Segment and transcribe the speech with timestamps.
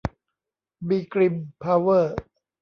[0.87, 2.15] บี กริม เพาเวอร์